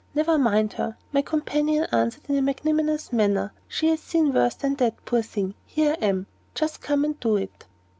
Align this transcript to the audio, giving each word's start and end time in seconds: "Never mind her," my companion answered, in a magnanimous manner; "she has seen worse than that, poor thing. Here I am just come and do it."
"Never 0.15 0.39
mind 0.39 0.73
her," 0.73 0.97
my 1.11 1.21
companion 1.21 1.85
answered, 1.91 2.23
in 2.27 2.35
a 2.35 2.41
magnanimous 2.41 3.13
manner; 3.13 3.53
"she 3.67 3.87
has 3.89 3.99
seen 3.99 4.33
worse 4.33 4.55
than 4.55 4.73
that, 4.77 5.05
poor 5.05 5.21
thing. 5.21 5.53
Here 5.63 5.95
I 6.01 6.05
am 6.05 6.25
just 6.55 6.81
come 6.81 7.05
and 7.05 7.19
do 7.19 7.35
it." 7.37 7.67